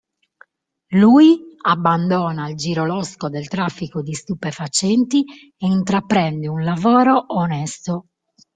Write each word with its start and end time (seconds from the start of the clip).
Lui 0.95 1.39
abbandona 1.63 2.49
il 2.49 2.55
giro 2.55 2.87
losco 2.87 3.29
del 3.29 3.47
traffico 3.47 4.01
di 4.01 4.13
stupefacenti 4.15 5.23
e 5.55 5.67
intraprende 5.67 6.47
un 6.47 6.63
lavoro 6.63 7.25
onesto. 7.35 8.07